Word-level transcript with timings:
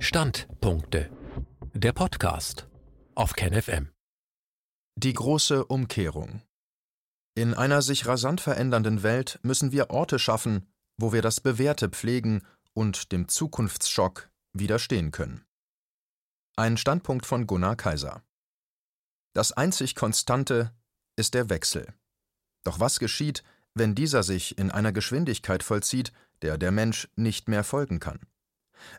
Standpunkte. 0.00 1.10
Der 1.74 1.92
Podcast 1.92 2.68
auf 3.16 3.32
KenFM. 3.32 3.90
Die 4.94 5.12
große 5.12 5.64
Umkehrung. 5.64 6.42
In 7.34 7.52
einer 7.52 7.82
sich 7.82 8.06
rasant 8.06 8.40
verändernden 8.40 9.02
Welt 9.02 9.40
müssen 9.42 9.72
wir 9.72 9.90
Orte 9.90 10.20
schaffen, 10.20 10.72
wo 10.98 11.12
wir 11.12 11.20
das 11.20 11.40
Bewährte 11.40 11.88
pflegen 11.88 12.46
und 12.74 13.10
dem 13.10 13.26
Zukunftsschock 13.26 14.30
widerstehen 14.52 15.10
können. 15.10 15.44
Ein 16.56 16.76
Standpunkt 16.76 17.26
von 17.26 17.48
Gunnar 17.48 17.74
Kaiser. 17.74 18.22
Das 19.34 19.50
einzig 19.50 19.96
Konstante 19.96 20.72
ist 21.16 21.34
der 21.34 21.50
Wechsel. 21.50 21.92
Doch 22.62 22.78
was 22.78 23.00
geschieht, 23.00 23.42
wenn 23.74 23.96
dieser 23.96 24.22
sich 24.22 24.58
in 24.58 24.70
einer 24.70 24.92
Geschwindigkeit 24.92 25.64
vollzieht, 25.64 26.12
der 26.42 26.56
der 26.56 26.70
Mensch 26.70 27.08
nicht 27.16 27.48
mehr 27.48 27.64
folgen 27.64 27.98
kann? 27.98 28.20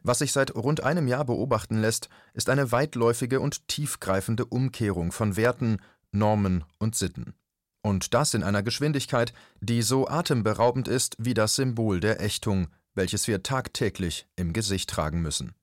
Was 0.03 0.19
sich 0.19 0.31
seit 0.31 0.55
rund 0.55 0.83
einem 0.83 1.07
Jahr 1.07 1.25
beobachten 1.25 1.79
lässt, 1.79 2.09
ist 2.33 2.49
eine 2.49 2.71
weitläufige 2.71 3.39
und 3.39 3.67
tiefgreifende 3.67 4.45
Umkehrung 4.45 5.11
von 5.11 5.35
Werten, 5.35 5.77
Normen 6.11 6.63
und 6.77 6.95
Sitten. 6.95 7.33
Und 7.81 8.13
das 8.13 8.33
in 8.33 8.43
einer 8.43 8.63
Geschwindigkeit, 8.63 9.33
die 9.61 9.81
so 9.81 10.07
atemberaubend 10.07 10.87
ist 10.87 11.15
wie 11.17 11.33
das 11.33 11.55
Symbol 11.55 11.99
der 11.99 12.21
Ächtung, 12.21 12.67
welches 12.93 13.27
wir 13.27 13.43
tagtäglich 13.43 14.27
im 14.35 14.53
Gesicht 14.53 14.89
tragen 14.89 15.21
müssen. 15.21 15.53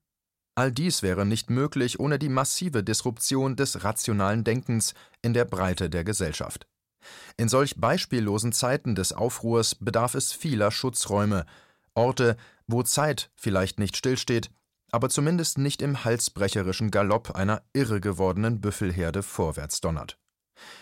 All 0.55 0.73
dies 0.73 1.03
wäre 1.03 1.27
nicht 1.27 1.51
möglich 1.51 2.01
ohne 2.01 2.19
die 2.19 2.31
massive 2.31 2.83
Disruption 2.83 3.57
des 3.57 3.85
rationalen 3.85 4.43
Denkens 4.43 4.95
in 5.21 5.35
der 5.35 5.45
Breite 5.45 5.91
der 5.91 6.03
Gesellschaft. 6.03 6.67
In 7.37 7.49
solch 7.49 7.77
beispiellosen 7.77 8.53
Zeiten 8.53 8.95
des 8.95 9.13
Aufruhrs 9.13 9.75
bedarf 9.75 10.15
es 10.15 10.33
vieler 10.33 10.71
Schutzräume, 10.71 11.45
Orte, 11.97 12.37
wo 12.67 12.83
Zeit 12.83 13.31
vielleicht 13.37 13.79
nicht 13.79 13.97
stillsteht, 13.97 14.51
aber 14.91 15.09
zumindest 15.09 15.59
nicht 15.59 15.83
im 15.83 16.05
halsbrecherischen 16.05 16.91
Galopp 16.91 17.33
einer 17.33 17.63
irre 17.73 18.01
gewordenen 18.01 18.61
Büffelherde 18.61 19.23
vorwärts 19.23 19.81
donnert. 19.81 20.19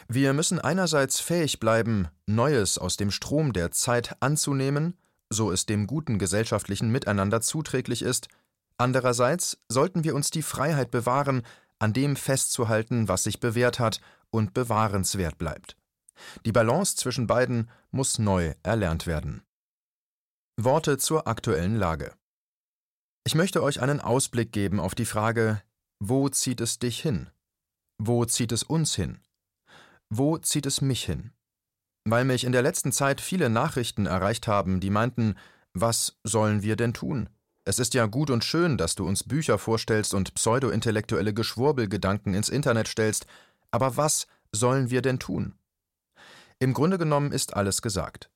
Wir 0.09 0.33
müssen 0.33 0.61
einerseits 0.61 1.21
fähig 1.21 1.59
bleiben, 1.59 2.09
Neues 2.27 2.79
aus 2.79 2.97
dem 2.97 3.11
Strom 3.11 3.53
der 3.53 3.71
Zeit 3.71 4.17
anzunehmen, 4.21 4.97
so 5.31 5.51
es 5.51 5.67
dem 5.67 5.87
guten 5.87 6.19
gesellschaftlichen 6.19 6.91
Miteinander 6.91 7.41
zuträglich 7.41 8.03
ist, 8.03 8.29
andererseits 8.79 9.59
sollten 9.69 10.05
wir 10.05 10.15
uns 10.15 10.31
die 10.31 10.43
Freiheit 10.43 10.91
bewahren, 10.91 11.43
an 11.79 11.93
dem 11.93 12.17
festzuhalten, 12.17 13.09
was 13.09 13.25
sich 13.25 13.41
bewährt 13.41 13.79
hat 13.79 14.01
und 14.31 14.55
bewahrenswert 14.55 15.39
bleibt. 15.39 15.77
Die 16.47 16.53
Balance 16.53 16.97
zwischen 16.97 17.27
beiden 17.27 17.69
muss 17.91 18.19
neu 18.19 18.55
erlernt 18.63 19.07
werden. 19.07 19.43
Worte 20.57 20.99
zur 20.99 21.27
aktuellen 21.27 21.75
Lage. 21.75 22.15
Ich 23.27 23.35
möchte 23.35 23.61
euch 23.61 23.83
einen 23.83 24.01
Ausblick 24.01 24.53
geben 24.53 24.79
auf 24.79 24.95
die 24.95 25.05
Frage, 25.05 25.61
wo 25.99 26.29
zieht 26.29 26.61
es 26.61 26.79
dich 26.79 27.01
hin? 27.01 27.29
Wo 27.99 28.25
zieht 28.25 28.53
es 28.53 28.63
uns 28.63 28.95
hin? 28.95 29.21
Wo 30.11 30.39
zieht 30.39 30.67
es 30.67 30.81
mich 30.81 31.05
hin? 31.05 31.33
Weil 32.05 32.25
mich 32.25 32.45
in 32.45 32.53
der 32.53 32.63
letzten 32.63 32.93
Zeit 32.93 33.21
viele 33.21 33.51
Nachrichten 33.51 34.07
erreicht 34.07 34.47
haben, 34.47 34.79
die 34.79 34.91
meinten, 34.91 35.35
was 35.73 36.21
sollen 36.23 36.63
wir 36.63 36.77
denn 36.77 36.95
tun? 36.95 37.29
Es 37.65 37.81
ist 37.81 37.95
ja 37.95 38.07
gut 38.07 38.31
und 38.31 38.45
schön, 38.45 38.79
dass 38.79 38.95
du 38.95 39.09
uns 39.09 39.25
Bücher 39.25 39.59
vorstellst 39.59 40.15
und 40.15 40.35
pseudointellektuelle 40.35 41.35
Geschwurbelgedanken 41.35 42.33
ins 42.33 42.49
Internet 42.49 42.87
stellst, 42.87 43.27
aber 43.73 43.97
was 43.97 44.29
sollen 44.53 44.91
wir 44.91 45.03
denn 45.03 45.19
tun? 45.19 45.59
Im 46.61 46.75
Grunde 46.75 46.97
genommen 46.97 47.33
ist 47.33 47.55
alles 47.55 47.83
gesagt. 47.83 48.31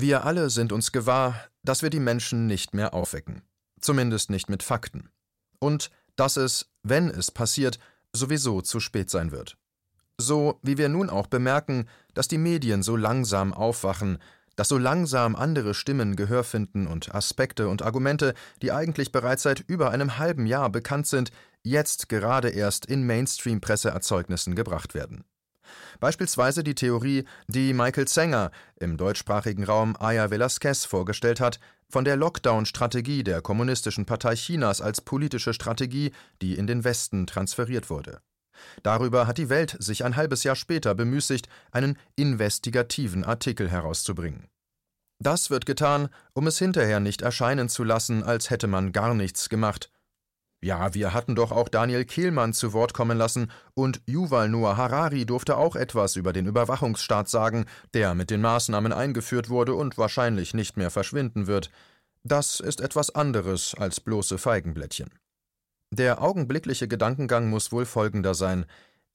Wir 0.00 0.24
alle 0.24 0.48
sind 0.48 0.70
uns 0.70 0.92
gewahr, 0.92 1.34
dass 1.64 1.82
wir 1.82 1.90
die 1.90 1.98
Menschen 1.98 2.46
nicht 2.46 2.72
mehr 2.72 2.94
aufwecken, 2.94 3.42
zumindest 3.80 4.30
nicht 4.30 4.48
mit 4.48 4.62
Fakten, 4.62 5.10
und 5.58 5.90
dass 6.14 6.36
es, 6.36 6.70
wenn 6.84 7.10
es 7.10 7.32
passiert, 7.32 7.80
sowieso 8.12 8.60
zu 8.60 8.78
spät 8.78 9.10
sein 9.10 9.32
wird. 9.32 9.56
So 10.16 10.60
wie 10.62 10.78
wir 10.78 10.88
nun 10.88 11.10
auch 11.10 11.26
bemerken, 11.26 11.88
dass 12.14 12.28
die 12.28 12.38
Medien 12.38 12.84
so 12.84 12.94
langsam 12.94 13.52
aufwachen, 13.52 14.18
dass 14.54 14.68
so 14.68 14.78
langsam 14.78 15.34
andere 15.34 15.74
Stimmen 15.74 16.14
Gehör 16.14 16.44
finden 16.44 16.86
und 16.86 17.12
Aspekte 17.12 17.68
und 17.68 17.82
Argumente, 17.82 18.34
die 18.62 18.70
eigentlich 18.70 19.10
bereits 19.10 19.42
seit 19.42 19.64
über 19.66 19.90
einem 19.90 20.16
halben 20.16 20.46
Jahr 20.46 20.70
bekannt 20.70 21.08
sind, 21.08 21.32
jetzt 21.64 22.08
gerade 22.08 22.50
erst 22.50 22.86
in 22.86 23.04
Mainstream-Presseerzeugnissen 23.04 24.54
gebracht 24.54 24.94
werden. 24.94 25.24
Beispielsweise 26.00 26.62
die 26.64 26.74
Theorie, 26.74 27.24
die 27.46 27.72
Michael 27.72 28.06
Zenger 28.06 28.50
im 28.76 28.96
deutschsprachigen 28.96 29.64
Raum 29.64 29.96
Aya 29.98 30.30
Velasquez 30.30 30.84
vorgestellt 30.84 31.40
hat, 31.40 31.60
von 31.90 32.04
der 32.04 32.16
Lockdown-Strategie 32.16 33.24
der 33.24 33.40
Kommunistischen 33.40 34.04
Partei 34.04 34.34
Chinas 34.34 34.80
als 34.80 35.00
politische 35.00 35.54
Strategie, 35.54 36.12
die 36.42 36.54
in 36.54 36.66
den 36.66 36.84
Westen 36.84 37.26
transferiert 37.26 37.88
wurde. 37.88 38.20
Darüber 38.82 39.26
hat 39.26 39.38
die 39.38 39.48
Welt 39.48 39.76
sich 39.78 40.04
ein 40.04 40.16
halbes 40.16 40.44
Jahr 40.44 40.56
später 40.56 40.94
bemüßigt, 40.94 41.48
einen 41.70 41.96
investigativen 42.16 43.24
Artikel 43.24 43.70
herauszubringen. 43.70 44.48
Das 45.20 45.50
wird 45.50 45.66
getan, 45.66 46.08
um 46.32 46.46
es 46.46 46.58
hinterher 46.58 47.00
nicht 47.00 47.22
erscheinen 47.22 47.68
zu 47.68 47.82
lassen, 47.82 48.22
als 48.22 48.50
hätte 48.50 48.68
man 48.68 48.92
gar 48.92 49.14
nichts 49.14 49.48
gemacht, 49.48 49.90
ja, 50.60 50.92
wir 50.92 51.14
hatten 51.14 51.36
doch 51.36 51.52
auch 51.52 51.68
Daniel 51.68 52.04
Kehlmann 52.04 52.52
zu 52.52 52.72
Wort 52.72 52.92
kommen 52.92 53.16
lassen, 53.16 53.50
und 53.74 54.00
Yuval 54.06 54.48
Noah 54.48 54.76
Harari 54.76 55.24
durfte 55.24 55.56
auch 55.56 55.76
etwas 55.76 56.16
über 56.16 56.32
den 56.32 56.46
Überwachungsstaat 56.46 57.28
sagen, 57.28 57.66
der 57.94 58.14
mit 58.14 58.30
den 58.30 58.40
Maßnahmen 58.40 58.92
eingeführt 58.92 59.50
wurde 59.50 59.74
und 59.74 59.98
wahrscheinlich 59.98 60.54
nicht 60.54 60.76
mehr 60.76 60.90
verschwinden 60.90 61.46
wird. 61.46 61.70
Das 62.24 62.58
ist 62.58 62.80
etwas 62.80 63.14
anderes 63.14 63.76
als 63.78 64.00
bloße 64.00 64.38
Feigenblättchen. 64.38 65.10
Der 65.90 66.20
augenblickliche 66.20 66.88
Gedankengang 66.88 67.48
muss 67.48 67.70
wohl 67.70 67.86
folgender 67.86 68.34
sein. 68.34 68.66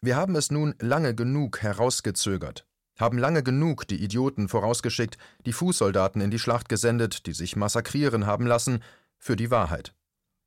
Wir 0.02 0.16
haben 0.16 0.36
es 0.36 0.50
nun 0.50 0.76
lange 0.80 1.14
genug 1.14 1.62
herausgezögert, 1.62 2.66
haben 2.98 3.18
lange 3.18 3.44
genug 3.44 3.86
die 3.88 4.02
Idioten 4.02 4.48
vorausgeschickt, 4.48 5.18
die 5.46 5.54
Fußsoldaten 5.54 6.22
in 6.22 6.32
die 6.32 6.40
Schlacht 6.40 6.70
gesendet, 6.70 7.26
die 7.26 7.34
sich 7.34 7.58
massakrieren 7.58 8.26
haben 8.26 8.48
lassen, 8.48 8.82
für 9.18 9.36
die 9.36 9.52
Wahrheit. 9.52 9.94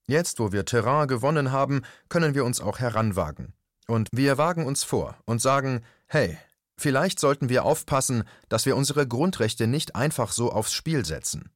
Jetzt, 0.08 0.38
wo 0.38 0.52
wir 0.52 0.64
Terrain 0.64 1.08
gewonnen 1.08 1.50
haben, 1.50 1.82
können 2.08 2.34
wir 2.34 2.44
uns 2.44 2.60
auch 2.60 2.78
heranwagen. 2.78 3.54
Und 3.88 4.08
wir 4.12 4.38
wagen 4.38 4.66
uns 4.66 4.84
vor 4.84 5.16
und 5.24 5.42
sagen, 5.42 5.84
hey, 6.06 6.38
vielleicht 6.76 7.18
sollten 7.18 7.48
wir 7.48 7.64
aufpassen, 7.64 8.24
dass 8.48 8.66
wir 8.66 8.76
unsere 8.76 9.06
Grundrechte 9.06 9.66
nicht 9.66 9.96
einfach 9.96 10.32
so 10.32 10.52
aufs 10.52 10.72
Spiel 10.72 11.04
setzen. 11.04 11.50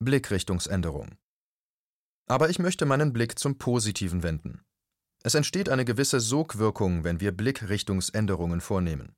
Blickrichtungsänderung. 0.00 1.16
Aber 2.26 2.48
ich 2.48 2.58
möchte 2.58 2.86
meinen 2.86 3.12
Blick 3.12 3.38
zum 3.38 3.58
Positiven 3.58 4.22
wenden. 4.22 4.62
Es 5.22 5.34
entsteht 5.34 5.68
eine 5.68 5.84
gewisse 5.84 6.20
Sogwirkung, 6.20 7.04
wenn 7.04 7.20
wir 7.20 7.32
Blickrichtungsänderungen 7.32 8.60
vornehmen. 8.60 9.14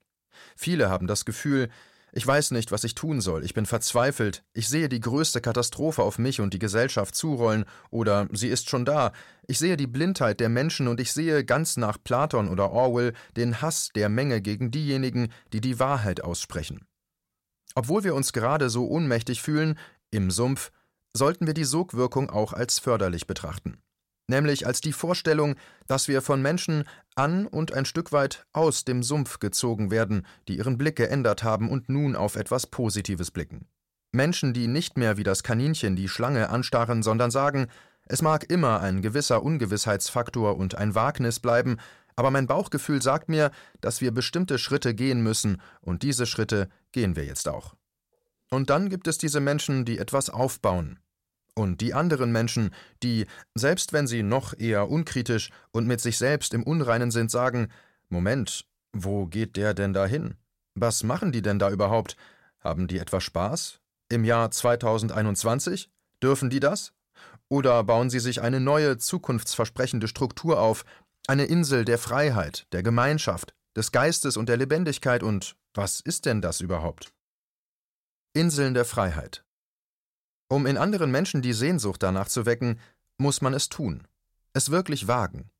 Viele 0.56 0.90
haben 0.90 1.06
das 1.06 1.24
Gefühl, 1.24 1.68
ich 2.14 2.26
weiß 2.26 2.50
nicht, 2.50 2.70
was 2.70 2.84
ich 2.84 2.94
tun 2.94 3.22
soll. 3.22 3.42
Ich 3.42 3.54
bin 3.54 3.64
verzweifelt. 3.64 4.44
Ich 4.52 4.68
sehe 4.68 4.90
die 4.90 5.00
größte 5.00 5.40
Katastrophe 5.40 6.02
auf 6.02 6.18
mich 6.18 6.40
und 6.40 6.52
die 6.52 6.58
Gesellschaft 6.58 7.14
zurollen, 7.14 7.64
oder 7.90 8.28
sie 8.32 8.48
ist 8.48 8.68
schon 8.68 8.84
da. 8.84 9.12
Ich 9.46 9.58
sehe 9.58 9.78
die 9.78 9.86
Blindheit 9.86 10.38
der 10.38 10.50
Menschen 10.50 10.88
und 10.88 11.00
ich 11.00 11.12
sehe 11.12 11.42
ganz 11.42 11.78
nach 11.78 11.96
Platon 12.02 12.48
oder 12.48 12.70
Orwell 12.70 13.14
den 13.36 13.62
Hass 13.62 13.88
der 13.94 14.10
Menge 14.10 14.42
gegen 14.42 14.70
diejenigen, 14.70 15.32
die 15.54 15.62
die 15.62 15.78
Wahrheit 15.78 16.22
aussprechen. 16.22 16.84
Obwohl 17.74 18.04
wir 18.04 18.14
uns 18.14 18.34
gerade 18.34 18.68
so 18.68 18.86
ohnmächtig 18.88 19.40
fühlen, 19.40 19.78
im 20.10 20.30
Sumpf, 20.30 20.70
sollten 21.14 21.46
wir 21.46 21.54
die 21.54 21.64
Sogwirkung 21.64 22.28
auch 22.28 22.52
als 22.52 22.78
förderlich 22.78 23.26
betrachten 23.26 23.78
nämlich 24.32 24.66
als 24.66 24.80
die 24.80 24.92
Vorstellung, 24.92 25.54
dass 25.86 26.08
wir 26.08 26.22
von 26.22 26.42
Menschen 26.42 26.84
an 27.14 27.46
und 27.46 27.72
ein 27.72 27.84
Stück 27.84 28.10
weit 28.10 28.46
aus 28.52 28.84
dem 28.84 29.04
Sumpf 29.04 29.38
gezogen 29.38 29.92
werden, 29.92 30.26
die 30.48 30.56
ihren 30.56 30.76
Blick 30.76 30.96
geändert 30.96 31.44
haben 31.44 31.70
und 31.70 31.88
nun 31.88 32.16
auf 32.16 32.34
etwas 32.34 32.66
Positives 32.66 33.30
blicken. 33.30 33.66
Menschen, 34.10 34.52
die 34.52 34.66
nicht 34.66 34.98
mehr 34.98 35.16
wie 35.16 35.22
das 35.22 35.42
Kaninchen 35.42 35.94
die 35.94 36.08
Schlange 36.08 36.48
anstarren, 36.48 37.02
sondern 37.02 37.30
sagen, 37.30 37.68
es 38.06 38.20
mag 38.20 38.50
immer 38.50 38.80
ein 38.80 39.00
gewisser 39.00 39.42
Ungewissheitsfaktor 39.42 40.56
und 40.56 40.74
ein 40.74 40.94
Wagnis 40.94 41.38
bleiben, 41.38 41.76
aber 42.16 42.30
mein 42.30 42.46
Bauchgefühl 42.46 43.00
sagt 43.00 43.28
mir, 43.28 43.50
dass 43.80 44.00
wir 44.00 44.12
bestimmte 44.12 44.58
Schritte 44.58 44.94
gehen 44.94 45.22
müssen, 45.22 45.62
und 45.80 46.02
diese 46.02 46.26
Schritte 46.26 46.68
gehen 46.90 47.16
wir 47.16 47.24
jetzt 47.24 47.48
auch. 47.48 47.74
Und 48.50 48.68
dann 48.68 48.90
gibt 48.90 49.08
es 49.08 49.16
diese 49.16 49.40
Menschen, 49.40 49.86
die 49.86 49.98
etwas 49.98 50.28
aufbauen, 50.28 50.98
und 51.54 51.80
die 51.80 51.94
anderen 51.94 52.32
Menschen, 52.32 52.70
die, 53.02 53.26
selbst 53.54 53.92
wenn 53.92 54.06
sie 54.06 54.22
noch 54.22 54.58
eher 54.58 54.90
unkritisch 54.90 55.50
und 55.70 55.86
mit 55.86 56.00
sich 56.00 56.18
selbst 56.18 56.54
im 56.54 56.62
Unreinen 56.62 57.10
sind, 57.10 57.30
sagen 57.30 57.68
Moment, 58.08 58.66
wo 58.92 59.26
geht 59.26 59.56
der 59.56 59.74
denn 59.74 59.92
da 59.92 60.06
hin? 60.06 60.34
Was 60.74 61.02
machen 61.02 61.32
die 61.32 61.42
denn 61.42 61.58
da 61.58 61.70
überhaupt? 61.70 62.16
Haben 62.60 62.86
die 62.88 62.98
etwa 62.98 63.20
Spaß? 63.20 63.80
Im 64.08 64.24
Jahr 64.24 64.50
2021? 64.50 65.90
Dürfen 66.22 66.50
die 66.50 66.60
das? 66.60 66.92
Oder 67.48 67.82
bauen 67.84 68.10
sie 68.10 68.20
sich 68.20 68.40
eine 68.40 68.60
neue, 68.60 68.96
zukunftsversprechende 68.98 70.08
Struktur 70.08 70.60
auf, 70.60 70.84
eine 71.26 71.44
Insel 71.44 71.84
der 71.84 71.98
Freiheit, 71.98 72.66
der 72.72 72.82
Gemeinschaft, 72.82 73.54
des 73.76 73.92
Geistes 73.92 74.36
und 74.36 74.48
der 74.48 74.56
Lebendigkeit 74.56 75.22
und 75.22 75.56
was 75.74 76.00
ist 76.00 76.26
denn 76.26 76.40
das 76.40 76.60
überhaupt? 76.60 77.12
Inseln 78.34 78.74
der 78.74 78.84
Freiheit. 78.84 79.44
Um 80.52 80.66
in 80.66 80.76
anderen 80.76 81.10
Menschen 81.10 81.40
die 81.40 81.54
Sehnsucht 81.54 82.02
danach 82.02 82.28
zu 82.28 82.44
wecken, 82.44 82.78
muss 83.16 83.40
man 83.40 83.54
es 83.54 83.70
tun. 83.70 84.06
es 84.52 84.70
wirklich 84.70 85.08
wagen. 85.08 85.50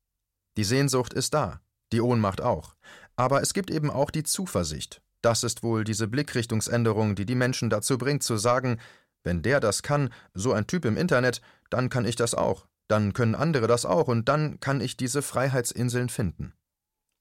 Die 0.55 0.63
Sehnsucht 0.63 1.13
ist 1.15 1.33
da, 1.33 1.61
die 1.91 1.99
Ohnmacht 1.99 2.41
auch, 2.41 2.75
aber 3.15 3.41
es 3.41 3.55
gibt 3.55 3.71
eben 3.71 3.89
auch 3.89 4.11
die 4.11 4.21
Zuversicht. 4.21 5.01
Das 5.23 5.43
ist 5.43 5.63
wohl 5.63 5.83
diese 5.83 6.07
Blickrichtungsänderung, 6.07 7.15
die 7.15 7.25
die 7.25 7.33
Menschen 7.33 7.71
dazu 7.71 7.97
bringt 7.97 8.21
zu 8.21 8.37
sagen, 8.37 8.77
wenn 9.23 9.41
der 9.41 9.59
das 9.59 9.81
kann, 9.81 10.13
so 10.35 10.53
ein 10.53 10.67
Typ 10.67 10.85
im 10.85 10.95
Internet, 10.95 11.41
dann 11.71 11.89
kann 11.89 12.05
ich 12.05 12.15
das 12.15 12.35
auch, 12.35 12.67
dann 12.87 13.13
können 13.13 13.33
andere 13.33 13.65
das 13.65 13.85
auch 13.85 14.07
und 14.07 14.29
dann 14.29 14.59
kann 14.59 14.79
ich 14.79 14.95
diese 14.95 15.23
Freiheitsinseln 15.23 16.09
finden. 16.09 16.53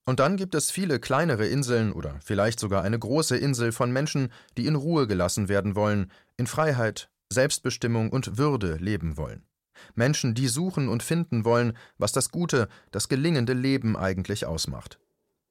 Und 0.05 0.21
dann 0.21 0.37
gibt 0.37 0.55
es 0.55 0.71
viele 0.71 1.01
kleinere 1.01 1.47
Inseln 1.47 1.91
oder 1.93 2.21
vielleicht 2.23 2.61
sogar 2.61 2.83
eine 2.83 2.99
große 2.99 3.39
Insel 3.39 3.73
von 3.73 3.91
Menschen, 3.93 4.31
die 4.59 4.67
in 4.67 4.75
Ruhe 4.75 5.07
gelassen 5.07 5.49
werden 5.49 5.75
wollen, 5.75 6.13
in 6.37 6.47
Freiheit, 6.47 7.09
Selbstbestimmung 7.33 8.11
und 8.11 8.39
Würde 8.39 8.77
leben 8.77 9.17
wollen. 9.17 9.45
Menschen, 9.95 10.35
die 10.35 10.49
suchen 10.49 10.89
und 10.89 11.03
finden 11.03 11.45
wollen, 11.45 11.77
was 11.99 12.13
das 12.13 12.31
gute, 12.31 12.69
das 12.91 13.09
gelingende 13.09 13.53
Leben 13.53 13.97
eigentlich 13.97 14.47
ausmacht. 14.47 14.99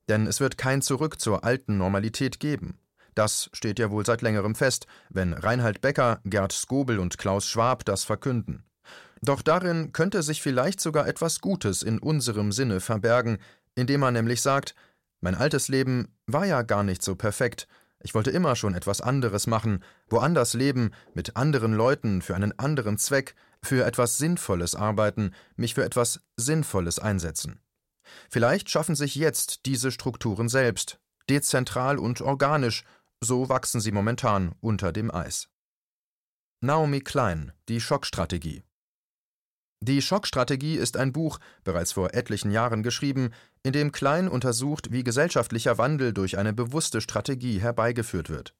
Denn 0.07 0.28
es 0.28 0.39
wird 0.39 0.57
kein 0.57 0.81
Zurück 0.81 1.19
zur 1.19 1.44
alten 1.44 1.78
Normalität 1.78 2.39
geben. 2.39 2.80
Das 3.16 3.50
steht 3.54 3.80
ja 3.80 3.92
wohl 3.92 4.06
seit 4.06 4.22
längerem 4.22 4.56
fest, 4.56 4.88
wenn 5.10 5.33
Reinhard 5.33 5.81
Becker, 5.81 6.22
Gerd 6.24 6.54
Skobel 6.54 7.00
und 7.00 7.18
Klaus 7.18 7.45
Schwab 7.48 7.83
das 7.86 8.04
verkünden. 8.04 8.63
Doch 9.22 9.42
darin 9.42 9.92
könnte 9.92 10.24
sich 10.24 10.42
vielleicht 10.42 10.80
sogar 10.80 11.07
etwas 11.07 11.42
Gutes 11.42 11.83
in 11.83 12.00
unserem 12.00 12.51
Sinne 12.51 12.80
verbergen, 12.80 13.38
indem 13.75 14.00
man 14.00 14.13
nämlich 14.13 14.42
sagt, 14.42 14.75
mein 15.19 15.36
altes 15.36 15.68
Leben 15.68 16.16
war 16.25 16.45
ja 16.45 16.63
gar 16.63 16.83
nicht 16.83 17.04
so 17.04 17.16
perfekt, 17.16 17.68
ich 18.03 18.13
wollte 18.13 18.31
immer 18.31 18.56
schon 18.56 18.74
etwas 18.75 19.01
anderes 19.01 19.48
machen, 19.48 19.83
woanders 20.09 20.53
leben, 20.53 20.92
mit 21.13 21.36
anderen 21.36 21.74
Leuten, 21.74 22.21
für 22.21 22.36
einen 22.36 22.57
anderen 22.57 22.98
Zweck, 22.98 23.36
für 23.63 23.86
etwas 23.86 24.18
Sinnvolles 24.18 24.75
arbeiten, 24.75 25.33
mich 25.56 25.75
für 25.75 25.83
etwas 25.83 26.21
Sinnvolles 26.38 27.00
einsetzen. 27.00 27.59
Vielleicht 28.30 28.69
schaffen 28.69 28.95
sich 28.95 29.15
jetzt 29.15 29.65
diese 29.65 29.92
Strukturen 29.92 30.50
selbst, 30.50 31.00
dezentral 31.30 31.98
und 31.98 32.21
organisch, 32.21 32.83
so 33.21 33.50
wachsen 33.50 33.81
sie 33.81 33.92
momentan 33.92 34.56
unter 34.62 34.92
dem 34.92 35.13
Eis. 35.13 35.47
Naomi 36.62 37.01
Klein, 37.01 37.54
die 37.69 37.80
Schockstrategie. 37.80 38.63
Die 39.83 40.04
Schockstrategie 40.04 40.75
ist 40.75 40.95
ein 40.95 41.12
Buch, 41.12 41.39
bereits 41.63 41.94
vor 41.94 42.13
etlichen 42.13 42.51
Jahren 42.51 42.83
geschrieben, 42.83 43.31
in 43.63 43.74
dem 43.74 43.92
Klein 43.92 44.28
untersucht, 44.28 44.92
wie 44.92 45.04
gesellschaftlicher 45.04 45.80
Wandel 45.80 46.13
durch 46.13 46.38
eine 46.38 46.54
bewusste 46.54 47.01
Strategie 47.01 47.60
herbeigeführt 47.60 48.30
wird. 48.30 48.54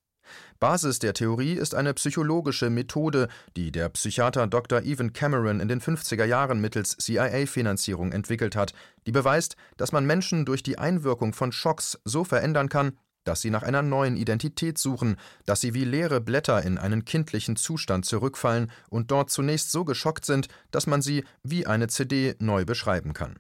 Basis 0.60 0.98
der 0.98 1.14
Theorie 1.14 1.54
ist 1.54 1.76
eine 1.76 1.94
psychologische 1.94 2.72
Methode, 2.72 3.28
die 3.56 3.72
der 3.72 3.90
Psychiater 3.90 4.48
Dr. 4.48 4.82
Evan 4.82 5.14
Cameron 5.14 5.60
in 5.60 5.68
den 5.68 5.82
50er 5.82 6.26
Jahren 6.26 6.60
mittels 6.60 6.98
CIA-Finanzierung 6.98 8.12
entwickelt 8.12 8.56
hat, 8.56 8.74
die 9.06 9.12
beweist, 9.12 9.56
dass 9.78 9.92
man 9.92 10.06
Menschen 10.06 10.46
durch 10.46 10.64
die 10.64 10.80
Einwirkung 10.80 11.34
von 11.34 11.52
Schocks 11.52 12.00
so 12.04 12.24
verändern 12.24 12.70
kann, 12.70 12.98
dass 13.24 13.42
sie 13.42 13.50
nach 13.50 13.64
einer 13.64 13.82
neuen 13.82 14.18
Identität 14.18 14.78
suchen, 14.78 15.18
dass 15.46 15.62
sie 15.62 15.74
wie 15.74 15.86
leere 15.86 16.22
Blätter 16.22 16.64
in 16.64 16.78
einen 16.78 17.06
kindlichen 17.06 17.56
Zustand 17.56 18.06
zurückfallen 18.06 18.72
und 18.90 19.12
dort 19.12 19.30
zunächst 19.30 19.72
so 19.72 19.86
geschockt 19.86 20.26
sind, 20.26 20.48
dass 20.72 20.88
man 20.88 21.02
sie 21.02 21.24
wie 21.44 21.66
eine 21.66 21.88
CD 21.88 22.36
neu 22.40 22.66
beschreiben 22.66 23.14
kann. 23.14 23.40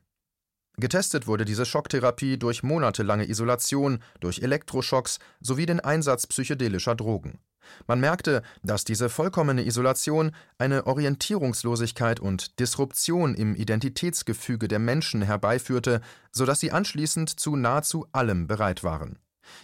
Getestet 0.77 1.27
wurde 1.27 1.45
diese 1.45 1.65
Schocktherapie 1.65 2.37
durch 2.37 2.63
monatelange 2.63 3.29
Isolation, 3.29 3.99
durch 4.19 4.41
Elektroschocks 4.41 5.19
sowie 5.39 5.65
den 5.65 5.79
Einsatz 5.79 6.27
psychedelischer 6.27 6.95
Drogen. 6.95 7.39
Man 7.87 7.99
merkte, 7.99 8.41
dass 8.63 8.83
diese 8.83 9.09
vollkommene 9.09 9.65
Isolation 9.65 10.31
eine 10.57 10.87
Orientierungslosigkeit 10.87 12.19
und 12.19 12.59
Disruption 12.59 13.35
im 13.35 13.55
Identitätsgefüge 13.55 14.67
der 14.67 14.79
Menschen 14.79 15.21
herbeiführte, 15.21 16.01
so 16.31 16.45
dass 16.45 16.59
sie 16.59 16.71
anschließend 16.71 17.39
zu 17.39 17.55
nahezu 17.55 18.07
allem 18.11 18.47
bereit 18.47 18.83
waren. 18.83 19.19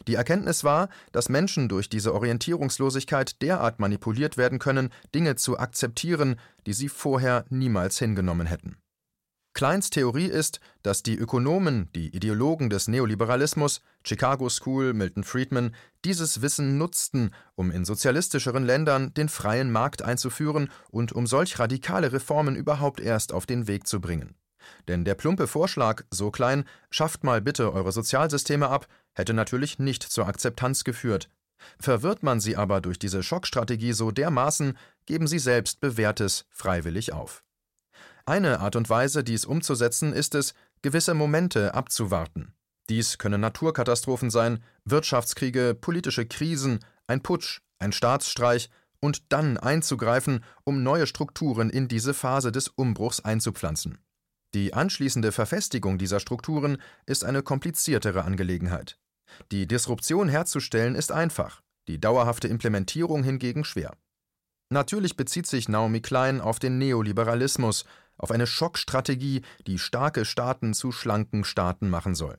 Die 0.08 0.16
Erkenntnis 0.16 0.64
war, 0.64 0.90
dass 1.12 1.30
Menschen 1.30 1.70
durch 1.70 1.90
diese 1.90 2.14
Orientierungslosigkeit 2.14 3.42
derart 3.42 3.80
manipuliert 3.80 4.38
werden 4.38 4.60
können, 4.60 4.90
Dinge 5.14 5.36
zu 5.36 5.58
akzeptieren, 5.58 6.40
die 6.66 6.74
sie 6.74 6.90
vorher 6.90 7.46
niemals 7.50 8.00
hingenommen 8.00 8.48
hätten. 8.48 8.78
Kleins 9.58 9.90
Theorie 9.90 10.28
ist, 10.28 10.60
dass 10.84 11.02
die 11.02 11.18
Ökonomen, 11.18 11.90
die 11.96 12.16
Ideologen 12.16 12.70
des 12.70 12.88
Neoliberalismus, 12.88 13.82
Chicago 14.06 14.50
School, 14.50 14.94
Milton 14.94 15.24
Friedman, 15.24 15.74
dieses 16.06 16.44
Wissen 16.44 16.78
nutzten, 16.78 17.32
um 17.56 17.72
in 17.72 17.84
sozialistischeren 17.84 18.64
Ländern 18.64 19.16
den 19.16 19.30
freien 19.30 19.72
Markt 19.72 20.04
einzuführen 20.04 20.70
und 20.92 21.12
um 21.12 21.26
solch 21.26 21.58
radikale 21.58 22.14
Reformen 22.14 22.56
überhaupt 22.56 23.00
erst 23.00 23.34
auf 23.34 23.48
den 23.48 23.68
Weg 23.68 23.88
zu 23.88 24.00
bringen. 24.00 24.36
Denn 24.88 25.06
der 25.06 25.16
plumpe 25.16 25.48
Vorschlag, 25.48 26.04
so 26.12 26.32
klein, 26.32 26.66
schafft 26.90 27.24
mal 27.24 27.42
bitte 27.42 27.74
eure 27.74 27.92
Sozialsysteme 27.92 28.70
ab, 28.70 28.88
hätte 29.14 29.34
natürlich 29.34 29.80
nicht 29.80 30.04
zur 30.04 30.28
Akzeptanz 30.28 30.84
geführt. 30.84 31.30
Verwirrt 31.80 32.24
man 32.24 32.40
sie 32.40 32.56
aber 32.56 32.82
durch 32.82 33.00
diese 33.00 33.24
Schockstrategie 33.24 33.94
so 33.94 34.12
dermaßen, 34.12 34.78
geben 35.06 35.28
sie 35.28 35.40
selbst 35.40 35.80
Bewährtes 35.80 36.46
freiwillig 36.50 37.14
auf. 37.14 37.44
Eine 38.26 38.60
Art 38.60 38.76
und 38.76 38.90
Weise, 38.90 39.24
dies 39.24 39.46
umzusetzen, 39.46 40.14
ist 40.14 40.36
es, 40.36 40.54
gewisse 40.82 41.14
Momente 41.14 41.74
abzuwarten. 41.74 42.54
Dies 42.90 43.18
können 43.18 43.42
Naturkatastrophen 43.42 44.30
sein, 44.30 44.64
Wirtschaftskriege, 44.86 45.76
politische 45.80 46.26
Krisen, 46.26 46.80
ein 47.08 47.22
Putsch, 47.22 47.62
ein 47.80 47.92
Staatsstreich 47.92 48.70
und 49.00 49.32
dann 49.32 49.58
einzugreifen, 49.58 50.44
um 50.64 50.84
neue 50.84 51.08
Strukturen 51.08 51.70
in 51.70 51.88
diese 51.88 52.14
Phase 52.14 52.52
des 52.52 52.68
Umbruchs 52.68 53.20
einzupflanzen. 53.20 54.00
Die 54.54 54.74
anschließende 54.74 55.32
Verfestigung 55.32 55.98
dieser 55.98 56.20
Strukturen 56.20 56.78
ist 57.06 57.26
eine 57.26 57.44
kompliziertere 57.44 58.24
Angelegenheit. 58.24 58.98
Die 59.52 59.68
Disruption 59.68 60.30
herzustellen 60.30 60.96
ist 60.96 61.12
einfach, 61.12 61.62
die 61.88 62.00
dauerhafte 62.00 62.48
Implementierung 62.48 63.24
hingegen 63.24 63.66
schwer. 63.66 63.96
Natürlich 64.70 65.16
bezieht 65.16 65.48
sich 65.48 65.70
Naomi 65.70 66.02
Klein 66.02 66.42
auf 66.42 66.60
den 66.60 66.78
Neoliberalismus, 66.78 67.86
auf 68.18 68.32
eine 68.32 68.48
Schockstrategie, 68.48 69.42
die 69.66 69.80
starke 69.80 70.26
Staaten 70.26 70.74
zu 70.74 70.92
schlanken 70.92 71.44
Staaten 71.44 71.90
machen 71.90 72.16
soll. 72.16 72.38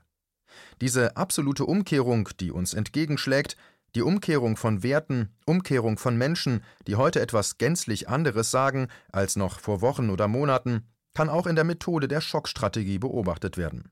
Diese 0.81 1.17
absolute 1.17 1.65
Umkehrung, 1.65 2.29
die 2.41 2.51
uns 2.51 2.75
entgegenschlägt, 2.75 3.57
die 3.95 4.03
Umkehrung 4.03 4.57
von 4.57 4.83
Werten, 4.83 5.31
Umkehrung 5.47 5.97
von 5.97 6.17
Menschen, 6.17 6.63
die 6.87 6.97
heute 6.97 7.21
etwas 7.21 7.59
gänzlich 7.59 8.09
anderes 8.09 8.51
sagen 8.51 8.89
als 9.11 9.37
noch 9.37 9.61
vor 9.61 9.81
Wochen 9.81 10.11
oder 10.11 10.29
Monaten, 10.29 10.87
kann 11.19 11.31
auch 11.31 11.49
in 11.49 11.57
der 11.57 11.65
Methode 11.65 12.07
der 12.07 12.21
Schockstrategie 12.21 13.01
beobachtet 13.01 13.57
werden. 13.57 13.91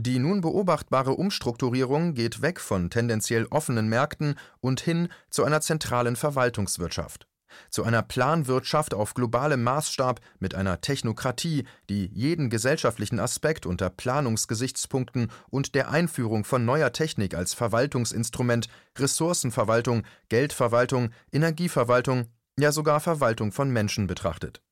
Die 0.00 0.20
nun 0.20 0.40
beobachtbare 0.40 1.10
Umstrukturierung 1.10 2.14
geht 2.14 2.42
weg 2.42 2.60
von 2.60 2.90
tendenziell 2.90 3.46
offenen 3.46 3.88
Märkten 3.88 4.36
und 4.60 4.80
hin 4.80 5.08
zu 5.30 5.42
einer 5.42 5.62
zentralen 5.62 6.14
Verwaltungswirtschaft, 6.14 7.26
zu 7.70 7.82
einer 7.82 8.02
Planwirtschaft 8.02 8.94
auf 8.94 9.14
globalem 9.14 9.64
Maßstab 9.64 10.20
mit 10.38 10.54
einer 10.54 10.80
Technokratie, 10.80 11.64
die 11.90 12.08
jeden 12.14 12.50
gesellschaftlichen 12.50 13.18
Aspekt 13.18 13.66
unter 13.66 13.90
Planungsgesichtspunkten 13.90 15.32
und 15.50 15.74
der 15.74 15.90
Einführung 15.90 16.44
von 16.44 16.64
neuer 16.64 16.92
Technik 16.92 17.34
als 17.34 17.52
Verwaltungsinstrument, 17.54 18.68
Ressourcenverwaltung, 18.96 20.04
Geldverwaltung, 20.28 21.10
Energieverwaltung, 21.32 22.26
ja 22.56 22.70
sogar 22.70 23.00
Verwaltung 23.00 23.50
von 23.50 23.70
Menschen 23.70 24.06
betrachtet. 24.06 24.62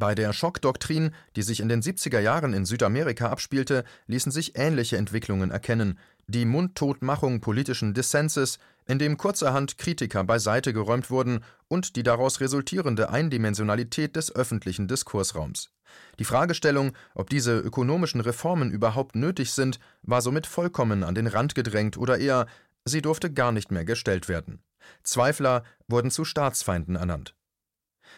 Bei 0.00 0.14
der 0.14 0.32
Schockdoktrin, 0.32 1.10
die 1.36 1.42
sich 1.42 1.60
in 1.60 1.68
den 1.68 1.82
70er 1.82 2.20
Jahren 2.20 2.54
in 2.54 2.64
Südamerika 2.64 3.28
abspielte, 3.28 3.84
ließen 4.06 4.32
sich 4.32 4.56
ähnliche 4.56 4.96
Entwicklungen 4.96 5.50
erkennen. 5.50 5.98
Die 6.26 6.46
Mundtotmachung 6.46 7.42
politischen 7.42 7.92
Dissenses, 7.92 8.58
in 8.86 8.98
dem 8.98 9.18
kurzerhand 9.18 9.76
Kritiker 9.76 10.24
beiseite 10.24 10.72
geräumt 10.72 11.10
wurden, 11.10 11.44
und 11.68 11.96
die 11.96 12.02
daraus 12.02 12.40
resultierende 12.40 13.10
Eindimensionalität 13.10 14.16
des 14.16 14.34
öffentlichen 14.34 14.88
Diskursraums. 14.88 15.70
Die 16.18 16.24
Fragestellung, 16.24 16.92
ob 17.14 17.28
diese 17.28 17.58
ökonomischen 17.58 18.22
Reformen 18.22 18.70
überhaupt 18.70 19.16
nötig 19.16 19.52
sind, 19.52 19.80
war 20.00 20.22
somit 20.22 20.46
vollkommen 20.46 21.04
an 21.04 21.14
den 21.14 21.26
Rand 21.26 21.54
gedrängt 21.54 21.98
oder 21.98 22.16
eher, 22.16 22.46
sie 22.86 23.02
durfte 23.02 23.30
gar 23.30 23.52
nicht 23.52 23.70
mehr 23.70 23.84
gestellt 23.84 24.30
werden. 24.30 24.62
Zweifler 25.02 25.62
wurden 25.88 26.10
zu 26.10 26.24
Staatsfeinden 26.24 26.96
ernannt. 26.96 27.34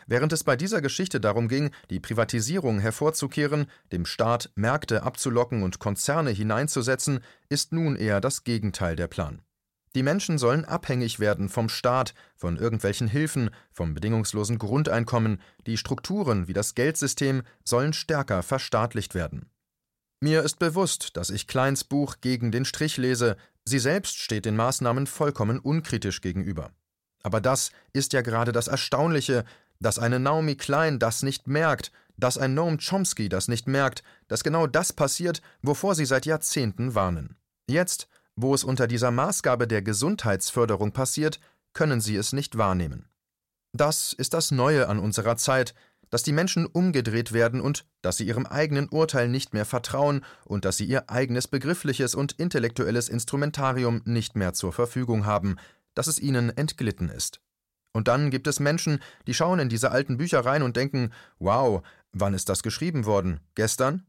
Während 0.07 0.33
es 0.33 0.45
bei 0.45 0.57
dieser 0.57 0.81
Geschichte 0.81 1.21
darum 1.21 1.49
ging, 1.49 1.71
die 1.91 2.01
Privatisierung 2.01 2.81
hervorzukehren, 2.81 3.67
dem 3.93 4.07
Staat 4.07 4.51
Märkte 4.55 5.03
abzulocken 5.03 5.63
und 5.63 5.79
Konzerne 5.79 6.31
hineinzusetzen, 6.31 7.21
ist 7.49 7.73
nun 7.73 7.97
eher 7.97 8.21
das 8.21 8.45
Gegenteil 8.45 8.97
der 8.97 9.07
Plan. 9.07 9.43
Die 9.95 10.03
Menschen 10.03 10.39
sollen 10.39 10.65
abhängig 10.65 11.21
werden 11.21 11.49
vom 11.49 11.69
Staat, 11.69 12.15
von 12.35 12.57
irgendwelchen 12.57 13.09
Hilfen, 13.09 13.51
vom 13.71 13.93
bedingungslosen 13.93 14.59
Grundeinkommen, 14.59 15.41
die 15.67 15.77
Strukturen 15.77 16.49
wie 16.49 16.55
das 16.55 16.75
Geldsystem 16.75 17.43
sollen 17.63 17.93
stärker 17.93 18.43
verstaatlicht 18.43 19.15
werden. 19.15 19.51
Mir 20.21 20.43
ist 20.43 20.59
bewusst, 20.59 21.17
dass 21.17 21.31
ich 21.31 21.47
Kleins 21.47 21.85
Buch 21.85 22.17
gegen 22.21 22.53
den 22.53 22.65
Strich 22.65 22.97
lese, 22.97 23.37
sie 23.65 23.79
selbst 23.79 24.19
steht 24.19 24.47
den 24.47 24.57
Maßnahmen 24.57 25.07
vollkommen 25.07 25.59
unkritisch 25.59 26.21
gegenüber. 26.21 26.71
Aber 27.23 27.41
das 27.41 27.71
ist 27.93 28.13
ja 28.13 28.23
gerade 28.23 28.53
das 28.53 28.69
Erstaunliche, 28.69 29.45
dass 29.83 29.99
eine 29.99 30.21
Naomi 30.21 30.57
Klein 30.57 30.99
das 30.99 31.23
nicht 31.23 31.47
merkt, 31.47 31.93
Dass 32.19 32.37
ein 32.37 32.55
Noam 32.55 32.79
Chomsky 32.79 33.29
das 33.29 33.49
nicht 33.49 33.67
merkt, 33.67 34.03
dass 34.29 34.45
genau 34.45 34.67
das 34.67 34.93
passiert, 34.93 35.41
wovor 35.63 35.95
sie 35.95 36.05
seit 36.05 36.27
Jahrzehnten 36.27 36.95
warnen. 36.95 37.37
Jetzt, 37.67 38.07
wo 38.37 38.55
es 38.55 38.65
unter 38.65 38.87
dieser 38.87 39.11
Maßgabe 39.11 39.67
der 39.67 39.83
Gesundheitsförderung 39.83 40.93
passiert, 40.93 41.41
können 41.73 42.01
sie 42.01 42.17
es 42.17 42.33
nicht 42.33 42.59
wahrnehmen. 42.59 43.09
Das 43.73 44.13
ist 44.13 44.35
das 44.35 44.51
Neue 44.51 44.89
an 44.89 44.99
unserer 44.99 45.37
Zeit, 45.37 45.75
dass 46.11 46.23
die 46.23 46.33
Menschen 46.33 46.67
umgedreht 46.67 47.33
werden 47.33 47.63
und 47.63 47.87
dass 48.03 48.19
sie 48.19 48.27
ihrem 48.27 48.45
eigenen 48.45 48.91
Urteil 48.91 49.29
nicht 49.29 49.55
mehr 49.55 49.65
vertrauen 49.65 50.23
und 50.45 50.67
dass 50.67 50.77
sie 50.77 50.85
ihr 50.85 51.09
eigenes 51.09 51.49
begriffliches 51.49 52.15
und 52.15 52.33
intellektuelles 52.33 53.09
Instrumentarium 53.09 54.03
nicht 54.05 54.37
mehr 54.37 54.53
zur 54.53 54.75
Verfügung 54.75 55.25
haben, 55.25 55.57
dass 55.95 56.09
es 56.09 56.19
ihnen 56.19 56.55
entglitten 56.55 57.09
ist. 57.09 57.41
Und 57.93 58.09
dann 58.09 58.31
gibt 58.31 58.47
es 58.47 58.61
Menschen, 58.61 59.01
die 59.27 59.35
schauen 59.35 59.59
in 59.59 59.69
diese 59.69 59.91
alten 59.91 60.17
Bücher 60.17 60.45
rein 60.45 60.63
und 60.63 60.77
denken, 60.77 61.11
wow, 61.39 61.83
wann 62.13 62.35
ist 62.35 62.49
das 62.49 62.63
geschrieben 62.63 63.05
worden? 63.05 63.41
Gestern? 63.55 64.07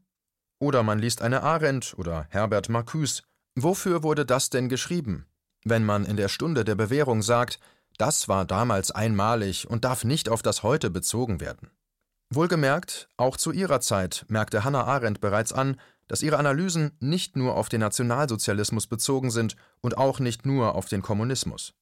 Oder 0.58 0.82
man 0.82 0.98
liest 0.98 1.20
eine 1.20 1.42
Arendt 1.42 1.94
oder 1.96 2.26
Herbert 2.30 2.68
Marcuse. 2.68 3.22
Wofür 3.54 4.02
wurde 4.02 4.24
das 4.24 4.50
denn 4.50 4.68
geschrieben? 4.68 5.26
Wenn 5.64 5.84
man 5.84 6.04
in 6.04 6.16
der 6.16 6.28
Stunde 6.28 6.64
der 6.64 6.74
Bewährung 6.74 7.22
sagt, 7.22 7.60
das 7.98 8.28
war 8.28 8.44
damals 8.44 8.90
einmalig 8.90 9.68
und 9.68 9.84
darf 9.84 10.04
nicht 10.04 10.28
auf 10.28 10.42
das 10.42 10.62
Heute 10.62 10.90
bezogen 10.90 11.40
werden. 11.40 11.70
Wohlgemerkt, 12.30 13.08
auch 13.16 13.36
zu 13.36 13.52
ihrer 13.52 13.80
Zeit 13.80 14.24
merkte 14.28 14.64
Hannah 14.64 14.84
Arendt 14.84 15.20
bereits 15.20 15.52
an, 15.52 15.78
dass 16.08 16.22
ihre 16.22 16.38
Analysen 16.38 16.92
nicht 17.00 17.36
nur 17.36 17.54
auf 17.56 17.68
den 17.68 17.80
Nationalsozialismus 17.80 18.86
bezogen 18.86 19.30
sind 19.30 19.56
und 19.80 19.96
auch 19.96 20.18
nicht 20.18 20.44
nur 20.44 20.74
auf 20.74 20.86
den 20.86 21.02
Kommunismus. 21.02 21.74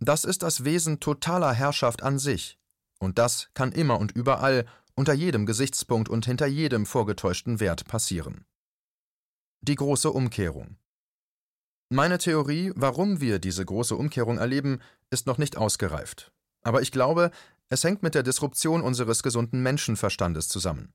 Das 0.00 0.24
ist 0.24 0.42
das 0.42 0.64
Wesen 0.64 1.00
totaler 1.00 1.52
Herrschaft 1.52 2.02
an 2.02 2.18
sich. 2.18 2.58
Und 2.98 3.18
das 3.18 3.48
kann 3.54 3.72
immer 3.72 3.98
und 3.98 4.12
überall, 4.12 4.66
unter 4.94 5.14
jedem 5.14 5.46
Gesichtspunkt 5.46 6.08
und 6.08 6.26
hinter 6.26 6.46
jedem 6.46 6.84
vorgetäuschten 6.84 7.60
Wert 7.60 7.86
passieren. 7.86 8.44
Die 9.62 9.74
große 9.74 10.10
Umkehrung. 10.10 10.76
Meine 11.88 12.18
Theorie, 12.18 12.72
warum 12.76 13.20
wir 13.20 13.38
diese 13.38 13.64
große 13.64 13.96
Umkehrung 13.96 14.38
erleben, 14.38 14.80
ist 15.10 15.26
noch 15.26 15.38
nicht 15.38 15.56
ausgereift. 15.56 16.32
Aber 16.62 16.82
ich 16.82 16.92
glaube, 16.92 17.30
es 17.68 17.82
hängt 17.84 18.02
mit 18.02 18.14
der 18.14 18.22
Disruption 18.22 18.82
unseres 18.82 19.22
gesunden 19.22 19.62
Menschenverstandes 19.62 20.48
zusammen. 20.48 20.92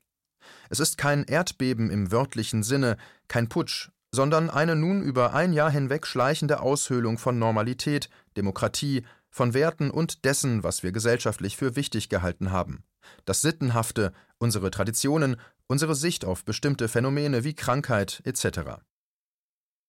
Es 0.70 0.80
ist 0.80 0.98
kein 0.98 1.24
Erdbeben 1.24 1.89
im 1.89 2.12
wörtlichen 2.12 2.63
Sinne, 2.63 2.98
kein 3.27 3.50
Putsch, 3.50 3.89
sondern 4.15 4.50
eine 4.50 4.75
nun 4.75 5.03
über 5.03 5.34
ein 5.34 5.53
Jahr 5.53 5.69
hinweg 5.69 6.07
schleichende 6.07 6.62
Aushöhlung 6.62 7.19
von 7.19 7.38
Normalität, 7.38 8.10
Demokratie, 8.38 9.05
von 9.29 9.53
Werten 9.53 9.91
und 9.91 10.24
dessen, 10.24 10.63
was 10.63 10.81
wir 10.81 10.93
gesellschaftlich 10.93 11.57
für 11.57 11.75
wichtig 11.75 12.07
gehalten 12.10 12.51
haben. 12.51 12.84
Das 13.25 13.41
Sittenhafte, 13.41 14.13
unsere 14.38 14.72
Traditionen, 14.72 15.36
unsere 15.67 15.93
Sicht 15.93 16.25
auf 16.25 16.45
bestimmte 16.45 16.88
Phänomene 16.88 17.43
wie 17.43 17.53
Krankheit 17.53 18.22
etc. 18.24 18.79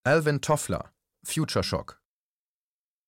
Alvin 0.03 0.41
Toffler, 0.41 0.91
Future 1.25 1.63
Shock. 1.63 2.01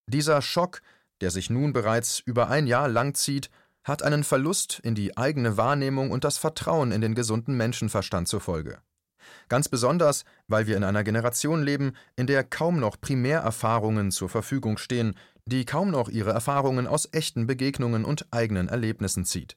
Dieser 0.06 0.40
Schock, 0.40 0.80
der 1.20 1.30
sich 1.30 1.50
nun 1.50 1.72
bereits 1.72 2.20
über 2.20 2.48
ein 2.48 2.66
Jahr 2.66 2.88
lang 2.88 3.14
zieht, 3.14 3.50
hat 3.82 4.02
einen 4.02 4.22
Verlust 4.22 4.80
in 4.84 4.94
die 4.94 5.16
eigene 5.16 5.56
Wahrnehmung 5.56 6.10
und 6.10 6.22
das 6.24 6.38
Vertrauen 6.38 6.92
in 6.92 7.00
den 7.00 7.14
gesunden 7.14 7.56
Menschenverstand 7.56 8.28
zur 8.28 8.40
Folge. 8.40 8.80
Ganz 9.48 9.68
besonders, 9.68 10.24
weil 10.46 10.66
wir 10.66 10.76
in 10.76 10.84
einer 10.84 11.04
Generation 11.04 11.62
leben, 11.62 11.92
in 12.16 12.26
der 12.26 12.44
kaum 12.44 12.80
noch 12.80 13.00
Primärerfahrungen 13.00 14.10
zur 14.10 14.28
Verfügung 14.28 14.78
stehen, 14.78 15.14
die 15.46 15.64
kaum 15.64 15.90
noch 15.90 16.08
ihre 16.08 16.30
Erfahrungen 16.30 16.86
aus 16.86 17.08
echten 17.12 17.46
Begegnungen 17.46 18.04
und 18.04 18.26
eigenen 18.30 18.68
Erlebnissen 18.68 19.24
zieht. 19.24 19.56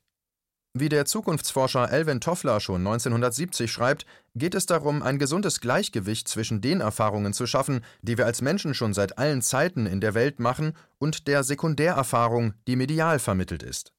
Wie 0.74 0.88
der 0.88 1.04
Zukunftsforscher 1.04 1.92
Elvin 1.92 2.22
Toffler 2.22 2.62
schon 2.62 2.88
1970 2.88 3.70
schreibt, 3.70 4.06
geht 4.36 4.56
es 4.56 4.66
darum, 4.66 5.04
ein 5.04 5.20
gesundes 5.20 5.60
Gleichgewicht 5.60 6.30
zwischen 6.30 6.62
den 6.62 6.80
Erfahrungen 6.80 7.34
zu 7.34 7.46
schaffen, 7.46 7.84
die 8.02 8.18
wir 8.18 8.26
als 8.26 8.42
Menschen 8.42 8.74
schon 8.74 8.94
seit 8.94 9.18
allen 9.18 9.42
Zeiten 9.42 9.86
in 9.86 10.00
der 10.00 10.14
Welt 10.14 10.40
machen, 10.40 10.74
und 10.98 11.28
der 11.28 11.44
Sekundärerfahrung, 11.44 12.54
die 12.68 12.78
medial 12.78 13.20
vermittelt 13.20 13.64
ist. 13.64 13.92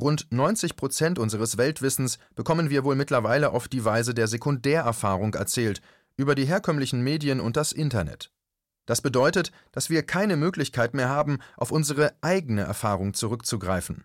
Rund 0.00 0.26
90 0.30 0.76
Prozent 0.76 1.18
unseres 1.18 1.58
Weltwissens 1.58 2.18
bekommen 2.34 2.70
wir 2.70 2.82
wohl 2.84 2.96
mittlerweile 2.96 3.50
auf 3.50 3.68
die 3.68 3.84
Weise 3.84 4.14
der 4.14 4.26
Sekundärerfahrung 4.26 5.34
erzählt, 5.34 5.82
über 6.16 6.34
die 6.34 6.46
herkömmlichen 6.46 7.02
Medien 7.02 7.40
und 7.40 7.56
das 7.56 7.72
Internet. 7.72 8.30
Das 8.86 9.00
bedeutet, 9.00 9.52
dass 9.70 9.90
wir 9.90 10.02
keine 10.02 10.36
Möglichkeit 10.36 10.94
mehr 10.94 11.08
haben, 11.08 11.38
auf 11.56 11.70
unsere 11.70 12.14
eigene 12.20 12.62
Erfahrung 12.62 13.14
zurückzugreifen. 13.14 14.04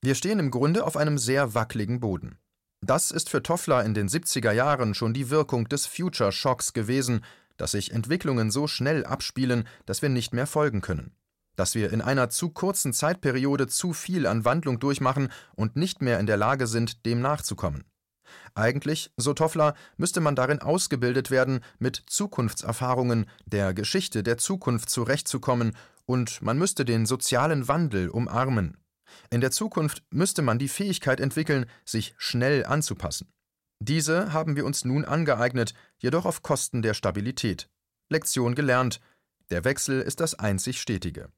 Wir 0.00 0.14
stehen 0.14 0.38
im 0.38 0.50
Grunde 0.50 0.84
auf 0.84 0.96
einem 0.96 1.18
sehr 1.18 1.54
wackeligen 1.54 2.00
Boden. 2.00 2.38
Das 2.80 3.10
ist 3.10 3.28
für 3.28 3.42
Toffler 3.42 3.84
in 3.84 3.94
den 3.94 4.08
70er 4.08 4.52
Jahren 4.52 4.94
schon 4.94 5.12
die 5.12 5.30
Wirkung 5.30 5.68
des 5.68 5.86
Future 5.86 6.32
Shocks 6.32 6.72
gewesen, 6.72 7.24
dass 7.56 7.72
sich 7.72 7.92
Entwicklungen 7.92 8.50
so 8.50 8.66
schnell 8.66 9.04
abspielen, 9.04 9.66
dass 9.84 10.00
wir 10.00 10.08
nicht 10.08 10.32
mehr 10.32 10.46
folgen 10.46 10.80
können 10.80 11.17
dass 11.58 11.74
wir 11.74 11.92
in 11.92 12.00
einer 12.00 12.30
zu 12.30 12.50
kurzen 12.50 12.92
Zeitperiode 12.92 13.66
zu 13.66 13.92
viel 13.92 14.28
an 14.28 14.44
Wandlung 14.44 14.78
durchmachen 14.78 15.28
und 15.56 15.74
nicht 15.74 16.00
mehr 16.00 16.20
in 16.20 16.26
der 16.26 16.36
Lage 16.36 16.68
sind, 16.68 17.04
dem 17.04 17.20
nachzukommen. 17.20 17.84
Eigentlich, 18.54 19.10
so 19.16 19.34
Toffler, 19.34 19.74
müsste 19.96 20.20
man 20.20 20.36
darin 20.36 20.60
ausgebildet 20.60 21.32
werden, 21.32 21.60
mit 21.80 22.00
Zukunftserfahrungen 22.06 23.26
der 23.46 23.74
Geschichte 23.74 24.22
der 24.22 24.38
Zukunft 24.38 24.88
zurechtzukommen, 24.88 25.76
und 26.06 26.40
man 26.42 26.58
müsste 26.58 26.84
den 26.84 27.06
sozialen 27.06 27.68
Wandel 27.68 28.08
umarmen. 28.08 28.78
In 29.30 29.40
der 29.40 29.50
Zukunft 29.50 30.04
müsste 30.10 30.42
man 30.42 30.58
die 30.58 30.68
Fähigkeit 30.68 31.18
entwickeln, 31.18 31.66
sich 31.84 32.14
schnell 32.18 32.64
anzupassen. 32.64 33.28
Diese 33.80 34.32
haben 34.32 34.54
wir 34.54 34.64
uns 34.64 34.84
nun 34.84 35.04
angeeignet, 35.04 35.74
jedoch 35.98 36.24
auf 36.24 36.42
Kosten 36.42 36.82
der 36.82 36.94
Stabilität. 36.94 37.68
Lektion 38.10 38.54
gelernt. 38.54 39.00
Der 39.50 39.64
Wechsel 39.64 40.00
ist 40.00 40.20
das 40.20 40.34
einzig 40.34 40.80
Stetige. 40.80 41.30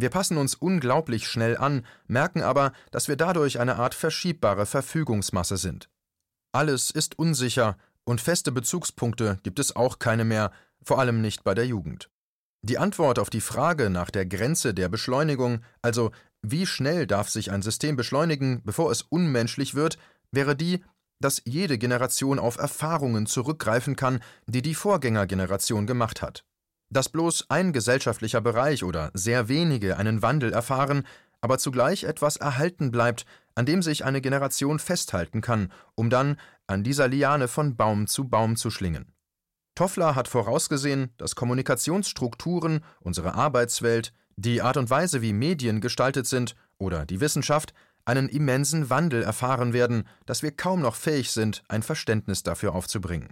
Wir 0.00 0.10
passen 0.10 0.36
uns 0.38 0.54
unglaublich 0.54 1.26
schnell 1.26 1.56
an, 1.56 1.84
merken 2.06 2.40
aber, 2.40 2.72
dass 2.92 3.08
wir 3.08 3.16
dadurch 3.16 3.58
eine 3.58 3.76
Art 3.76 3.94
verschiebbare 3.94 4.64
Verfügungsmasse 4.64 5.56
sind. 5.56 5.90
Alles 6.52 6.92
ist 6.92 7.18
unsicher 7.18 7.76
und 8.04 8.20
feste 8.20 8.52
Bezugspunkte 8.52 9.40
gibt 9.42 9.58
es 9.58 9.74
auch 9.74 9.98
keine 9.98 10.24
mehr, 10.24 10.52
vor 10.84 11.00
allem 11.00 11.20
nicht 11.20 11.42
bei 11.42 11.52
der 11.52 11.66
Jugend. 11.66 12.10
Die 12.62 12.78
Antwort 12.78 13.18
auf 13.18 13.28
die 13.28 13.40
Frage 13.40 13.90
nach 13.90 14.10
der 14.10 14.24
Grenze 14.24 14.72
der 14.72 14.88
Beschleunigung, 14.88 15.62
also 15.82 16.12
wie 16.42 16.64
schnell 16.64 17.08
darf 17.08 17.28
sich 17.28 17.50
ein 17.50 17.62
System 17.62 17.96
beschleunigen, 17.96 18.62
bevor 18.64 18.92
es 18.92 19.02
unmenschlich 19.02 19.74
wird, 19.74 19.98
wäre 20.30 20.54
die, 20.54 20.84
dass 21.20 21.42
jede 21.44 21.76
Generation 21.76 22.38
auf 22.38 22.56
Erfahrungen 22.56 23.26
zurückgreifen 23.26 23.96
kann, 23.96 24.20
die 24.46 24.62
die 24.62 24.76
Vorgängergeneration 24.76 25.88
gemacht 25.88 26.22
hat. 26.22 26.44
Dass 26.90 27.08
bloß 27.08 27.46
ein 27.50 27.72
gesellschaftlicher 27.72 28.40
Bereich 28.40 28.84
oder 28.84 29.10
sehr 29.14 29.48
wenige 29.48 29.96
einen 29.96 30.22
Wandel 30.22 30.52
erfahren, 30.52 31.06
aber 31.40 31.58
zugleich 31.58 32.04
etwas 32.04 32.36
erhalten 32.36 32.90
bleibt, 32.90 33.26
an 33.54 33.66
dem 33.66 33.82
sich 33.82 34.04
eine 34.04 34.20
Generation 34.20 34.78
festhalten 34.78 35.40
kann, 35.40 35.72
um 35.94 36.10
dann 36.10 36.38
an 36.66 36.84
dieser 36.84 37.08
Liane 37.08 37.48
von 37.48 37.76
Baum 37.76 38.06
zu 38.06 38.28
Baum 38.28 38.56
zu 38.56 38.70
schlingen. 38.70 39.12
Toffler 39.74 40.14
hat 40.14 40.26
vorausgesehen, 40.26 41.10
dass 41.18 41.36
Kommunikationsstrukturen, 41.36 42.84
unsere 43.00 43.34
Arbeitswelt, 43.34 44.12
die 44.36 44.62
Art 44.62 44.76
und 44.76 44.90
Weise, 44.90 45.22
wie 45.22 45.32
Medien 45.32 45.80
gestaltet 45.80 46.26
sind 46.26 46.56
oder 46.78 47.06
die 47.06 47.20
Wissenschaft 47.20 47.74
einen 48.04 48.28
immensen 48.28 48.90
Wandel 48.90 49.22
erfahren 49.22 49.72
werden, 49.72 50.08
dass 50.26 50.42
wir 50.42 50.50
kaum 50.50 50.80
noch 50.80 50.94
fähig 50.94 51.30
sind, 51.30 51.62
ein 51.68 51.82
Verständnis 51.82 52.42
dafür 52.42 52.74
aufzubringen. 52.74 53.28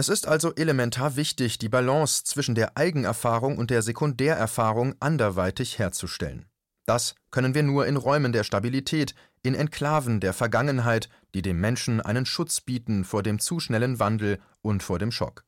Es 0.00 0.08
ist 0.08 0.26
also 0.26 0.54
elementar 0.54 1.16
wichtig, 1.16 1.58
die 1.58 1.68
Balance 1.68 2.24
zwischen 2.24 2.54
der 2.54 2.78
Eigenerfahrung 2.78 3.58
und 3.58 3.68
der 3.68 3.82
Sekundärerfahrung 3.82 4.94
anderweitig 4.98 5.78
herzustellen. 5.78 6.46
Das 6.86 7.14
können 7.30 7.54
wir 7.54 7.62
nur 7.62 7.86
in 7.86 7.98
Räumen 7.98 8.32
der 8.32 8.42
Stabilität, 8.42 9.14
in 9.42 9.54
Enklaven 9.54 10.20
der 10.20 10.32
Vergangenheit, 10.32 11.10
die 11.34 11.42
dem 11.42 11.60
Menschen 11.60 12.00
einen 12.00 12.24
Schutz 12.24 12.62
bieten 12.62 13.04
vor 13.04 13.22
dem 13.22 13.40
zu 13.40 13.60
schnellen 13.60 13.98
Wandel 13.98 14.40
und 14.62 14.82
vor 14.82 14.98
dem 14.98 15.12
Schock. 15.12 15.44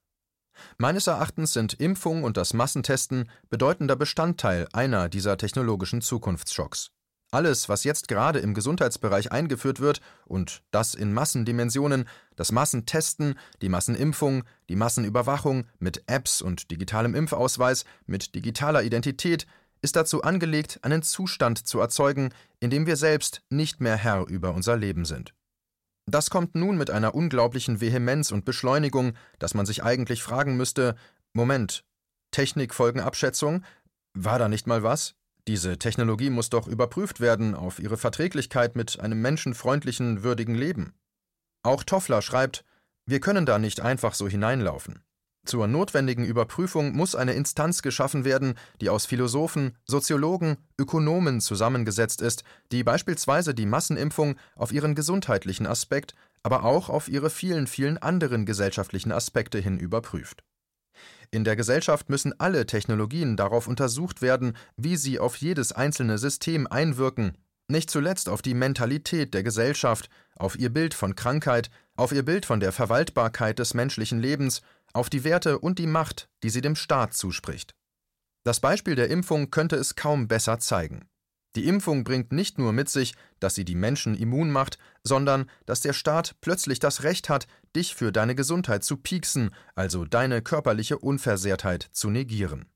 Meines 0.76 1.06
Erachtens 1.06 1.54
sind 1.54 1.73
Impfung 1.80 2.23
und 2.23 2.37
das 2.37 2.52
Massentesten 2.52 3.30
bedeutender 3.49 3.97
Bestandteil 3.97 4.68
einer 4.75 5.09
dieser 5.09 5.38
technologischen 5.38 6.02
Zukunftsschocks. 6.02 6.90
Alles, 7.33 7.71
was 7.71 7.85
jetzt 7.85 8.09
gerade 8.09 8.41
im 8.41 8.53
Gesundheitsbereich 8.53 9.33
eingeführt 9.33 9.81
wird, 9.81 10.03
und 10.27 10.62
das 10.71 10.95
in 10.95 11.15
Massendimensionen, 11.15 12.07
das 12.37 12.53
Massentesten, 12.53 13.39
die 13.62 13.71
Massenimpfung, 13.71 14.45
die 14.69 14.77
Massenüberwachung 14.77 15.65
mit 15.79 16.05
Apps 16.09 16.43
und 16.43 16.71
digitalem 16.71 17.15
Impfausweis, 17.15 17.87
mit 18.05 18.35
digitaler 18.35 18.83
Identität, 18.83 19.47
ist 19.81 19.97
dazu 19.97 20.23
angelegt, 20.23 20.81
einen 20.83 21.03
Zustand 21.03 21.67
zu 21.67 21.81
erzeugen, 21.81 22.35
in 22.61 22.69
dem 22.69 22.87
wir 22.87 22.97
selbst 22.97 23.41
nicht 23.49 23.81
mehr 23.81 23.97
Herr 23.97 24.27
über 24.27 24.53
unser 24.53 24.77
Leben 24.77 25.07
sind. 25.07 25.33
Das 26.05 26.29
kommt 26.29 26.55
nun 26.55 26.77
mit 26.77 26.91
einer 26.91 27.15
unglaublichen 27.15 27.81
Vehemenz 27.81 28.31
und 28.31 28.45
Beschleunigung, 28.45 29.15
dass 29.39 29.55
man 29.55 29.65
sich 29.65 29.83
eigentlich 29.83 30.23
fragen 30.23 30.59
müsste: 30.59 30.97
Moment, 31.33 31.85
Technikfolgenabschätzung? 32.31 33.65
War 34.12 34.39
da 34.39 34.51
nicht 34.51 34.67
mal 34.67 34.83
was? 34.83 35.15
Diese 35.49 35.79
Technologie 35.79 36.31
muss 36.31 36.51
doch 36.51 36.69
überprüft 36.69 37.21
werden 37.21 37.55
auf 37.55 37.81
ihre 37.81 37.97
Verträglichkeit 37.97 38.77
mit 38.77 39.01
einem 39.01 39.21
menschenfreundlichen, 39.21 40.23
würdigen 40.23 40.55
Leben. 40.55 40.95
Auch 41.65 41.83
Toffler 41.83 42.23
schreibt, 42.23 42.65
wir 43.07 43.21
können 43.21 43.47
da 43.47 43.59
nicht 43.59 43.81
einfach 43.81 44.15
so 44.15 44.29
hineinlaufen. 44.29 45.03
Zur 45.45 45.67
notwendigen 45.67 46.25
Überprüfung 46.25 46.95
muss 46.95 47.17
eine 47.17 47.33
Instanz 47.33 47.83
geschaffen 47.83 48.25
werden, 48.25 48.55
die 48.81 48.89
aus 48.89 49.07
Philosophen, 49.07 49.77
Soziologen, 49.85 50.57
Ökonomen 50.79 51.41
zusammengesetzt 51.41 52.23
ist, 52.23 52.45
die 52.71 52.85
beispielsweise 52.85 53.53
die 53.53 53.67
Massenimpfung 53.67 54.37
auf 54.55 54.71
ihren 54.71 54.95
gesundheitlichen 54.95 55.67
Aspekt, 55.67 56.15
aber 56.45 56.63
auch 56.63 56.89
auf 56.89 57.09
ihre 57.09 57.29
vielen, 57.29 57.67
vielen 57.67 57.99
anderen 57.99 58.47
gesellschaftlichen 58.47 59.11
Aspekte 59.11 59.59
hin 59.59 59.79
überprüft. 59.79 60.45
In 61.35 61.45
der 61.45 61.57
Gesellschaft 61.57 62.11
müssen 62.11 62.39
alle 62.39 62.67
Technologien 62.67 63.39
darauf 63.39 63.67
untersucht 63.67 64.21
werden, 64.21 64.55
wie 64.77 64.97
sie 64.97 65.19
auf 65.19 65.37
jedes 65.37 65.73
einzelne 65.73 66.19
System 66.19 66.67
einwirken, 66.67 67.39
nicht 67.69 67.91
zuletzt 67.91 68.29
auf 68.29 68.43
die 68.43 68.53
Mentalität 68.53 69.33
der 69.33 69.43
Gesellschaft, 69.43 70.11
auf 70.37 70.59
ihr 70.59 70.69
Bild 70.69 70.93
von 70.93 71.17
Krankheit, 71.17 71.71
auf 71.97 72.12
ihr 72.12 72.23
Bild 72.23 72.45
von 72.45 72.61
der 72.61 72.71
Verwaltbarkeit 72.71 73.59
des 73.59 73.73
menschlichen 73.73 74.21
Lebens, 74.21 74.61
auf 74.93 75.09
die 75.09 75.25
Werte 75.25 75.59
und 75.59 75.79
die 75.79 75.87
Macht, 75.87 76.29
die 76.43 76.51
sie 76.51 76.61
dem 76.61 76.77
Staat 76.77 77.15
zuspricht. 77.15 77.75
Das 78.45 78.61
Beispiel 78.61 78.95
der 78.95 79.09
Impfung 79.09 79.51
könnte 79.51 79.77
es 79.77 79.97
kaum 79.97 80.29
besser 80.29 80.59
zeigen. 80.59 81.09
Die 81.54 81.66
Impfung 81.66 82.04
bringt 82.04 82.32
nicht 82.32 82.59
nur 82.59 82.73
mit 82.73 82.88
sich, 82.88 83.14
dass 83.40 83.54
sie 83.54 83.64
die 83.64 83.75
Menschen 83.75 84.14
immun 84.14 84.50
macht, 84.50 84.78
sondern 85.04 85.50
dass 85.66 85.80
der 85.80 85.92
Staat 85.92 86.37
plötzlich 86.40 86.78
das 86.78 87.02
Recht 87.02 87.28
hat, 87.28 87.47
dich 87.76 87.94
für 87.94 88.11
deine 88.12 88.35
Gesundheit 88.35 88.85
zu 88.85 88.97
pieksen, 88.97 89.54
also 89.75 90.04
deine 90.04 90.42
körperliche 90.42 90.99
Unversehrtheit 90.99 91.88
zu 91.92 92.11
negieren. 92.11 92.66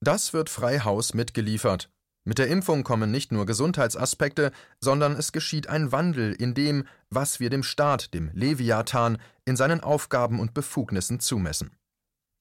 Das 0.00 0.32
wird 0.32 0.48
frei 0.50 0.80
Haus 0.80 1.14
mitgeliefert, 1.14 1.90
mit 2.26 2.38
der 2.38 2.48
Impfung 2.48 2.84
kommen 2.84 3.10
nicht 3.10 3.32
nur 3.32 3.44
Gesundheitsaspekte, 3.44 4.50
sondern 4.80 5.12
es 5.12 5.32
geschieht 5.32 5.68
ein 5.68 5.92
Wandel 5.92 6.32
in 6.32 6.54
dem, 6.54 6.86
was 7.10 7.38
wir 7.38 7.50
dem 7.50 7.62
Staat, 7.62 8.14
dem 8.14 8.30
Leviathan, 8.32 9.18
in 9.44 9.56
seinen 9.56 9.80
Aufgaben 9.80 10.40
und 10.40 10.54
Befugnissen 10.54 11.20
zumessen. 11.20 11.76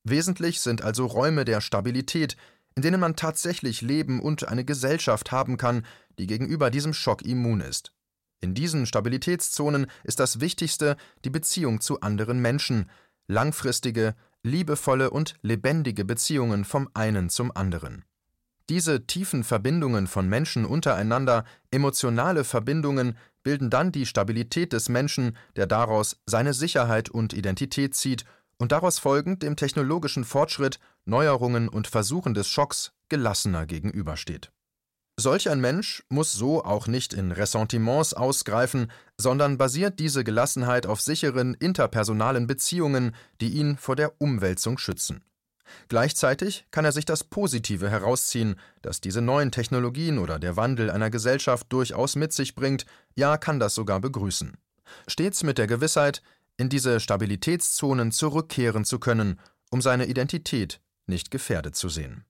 Wesentlich 0.05 0.61
sind 0.61 0.81
also 0.81 1.05
Räume 1.05 1.43
der 1.43 1.59
Stabilität, 1.59 2.37
in 2.75 2.81
denen 2.81 2.99
man 2.99 3.15
tatsächlich 3.15 3.81
leben 3.81 4.19
und 4.19 4.47
eine 4.47 4.65
Gesellschaft 4.65 5.31
haben 5.31 5.57
kann, 5.57 5.85
die 6.19 6.27
gegenüber 6.27 6.69
diesem 6.69 6.93
Schock 6.93 7.23
immun 7.23 7.61
ist. 7.61 7.93
In 8.41 8.53
diesen 8.53 8.85
Stabilitätszonen 8.85 9.87
ist 10.03 10.19
das 10.19 10.39
Wichtigste 10.39 10.97
die 11.23 11.29
Beziehung 11.29 11.79
zu 11.79 12.01
anderen 12.01 12.41
Menschen, 12.41 12.89
langfristige, 13.27 14.15
liebevolle 14.43 15.11
und 15.11 15.35
lebendige 15.41 16.03
Beziehungen 16.03 16.65
vom 16.65 16.89
einen 16.93 17.29
zum 17.29 17.55
anderen. 17.55 18.03
Diese 18.69 19.05
tiefen 19.07 19.43
Verbindungen 19.43 20.07
von 20.07 20.27
Menschen 20.27 20.65
untereinander, 20.65 21.45
emotionale 21.71 22.43
Verbindungen, 22.43 23.17
bilden 23.43 23.69
dann 23.69 23.91
die 23.91 24.05
Stabilität 24.05 24.73
des 24.73 24.87
Menschen, 24.87 25.37
der 25.55 25.67
daraus 25.67 26.21
seine 26.25 26.53
Sicherheit 26.53 27.09
und 27.09 27.33
Identität 27.33 27.93
zieht 27.93 28.25
und 28.63 28.71
daraus 28.71 28.97
folgend 28.97 29.43
dem 29.43 29.57
technologischen 29.57 30.23
Fortschritt, 30.23 30.79
Neuerungen 31.03 31.67
und 31.67 31.85
Versuchen 31.87 32.33
des 32.33 32.47
Schocks 32.47 32.93
gelassener 33.09 33.65
gegenübersteht. 33.65 34.53
Solch 35.19 35.49
ein 35.49 35.59
Mensch 35.59 36.05
muss 36.07 36.31
so 36.31 36.63
auch 36.63 36.87
nicht 36.87 37.13
in 37.13 37.33
Ressentiments 37.33 38.13
ausgreifen, 38.13 38.89
sondern 39.17 39.57
basiert 39.57 39.99
diese 39.99 40.23
Gelassenheit 40.23 40.85
auf 40.85 41.01
sicheren 41.01 41.55
interpersonalen 41.55 42.47
Beziehungen, 42.47 43.13
die 43.41 43.49
ihn 43.49 43.75
vor 43.75 43.97
der 43.97 44.21
Umwälzung 44.21 44.77
schützen. 44.77 45.25
Gleichzeitig 45.89 46.65
kann 46.71 46.85
er 46.85 46.93
sich 46.93 47.03
das 47.03 47.25
Positive 47.25 47.89
herausziehen, 47.89 48.55
das 48.81 49.01
diese 49.01 49.19
neuen 49.19 49.51
Technologien 49.51 50.19
oder 50.19 50.39
der 50.39 50.55
Wandel 50.55 50.89
einer 50.89 51.09
Gesellschaft 51.09 51.67
durchaus 51.67 52.15
mit 52.15 52.31
sich 52.31 52.55
bringt, 52.55 52.85
ja 53.13 53.35
kann 53.35 53.59
das 53.59 53.75
sogar 53.75 53.99
begrüßen. 53.99 54.55
Stets 55.05 55.43
mit 55.43 55.57
der 55.57 55.67
Gewissheit, 55.67 56.21
in 56.57 56.69
diese 56.69 56.99
Stabilitätszonen 56.99 58.11
zurückkehren 58.11 58.85
zu 58.85 58.99
können, 58.99 59.39
um 59.71 59.81
seine 59.81 60.05
Identität 60.05 60.81
nicht 61.07 61.31
gefährdet 61.31 61.75
zu 61.75 61.89
sehen 61.89 62.25